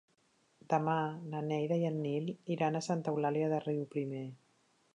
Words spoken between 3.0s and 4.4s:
Eulàlia de Riuprimer.